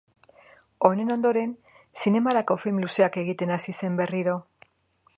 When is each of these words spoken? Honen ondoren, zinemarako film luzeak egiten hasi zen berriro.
Honen 0.89 1.11
ondoren, 1.15 1.51
zinemarako 2.05 2.59
film 2.65 2.83
luzeak 2.87 3.23
egiten 3.25 3.57
hasi 3.59 3.79
zen 3.83 4.01
berriro. 4.03 4.39